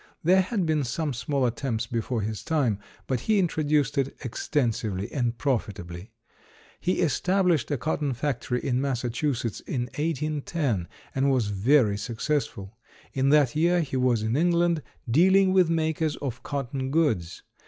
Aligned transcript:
There 0.23 0.41
had 0.41 0.65
been 0.65 0.83
some 0.83 1.13
small 1.13 1.45
attempts 1.45 1.85
before 1.85 2.21
his 2.23 2.41
time, 2.43 2.79
but 3.05 3.19
he 3.19 3.37
introduced 3.37 3.99
it 3.99 4.17
extensively 4.25 5.11
and 5.13 5.37
profitably. 5.37 6.09
He 6.79 7.01
established 7.01 7.69
a 7.69 7.77
cotton 7.77 8.15
factory 8.15 8.61
in 8.63 8.81
Massachusetts 8.81 9.59
in 9.59 9.81
1810, 9.99 10.87
and 11.13 11.29
was 11.31 11.49
very 11.49 11.99
successful. 11.99 12.79
In 13.13 13.29
that 13.29 13.55
year 13.55 13.81
he 13.81 13.95
was 13.95 14.23
in 14.23 14.35
England, 14.35 14.81
dealing 15.07 15.53
with 15.53 15.69
makers 15.69 16.15
of 16.15 16.41
cotton 16.41 16.89
goods. 16.89 17.43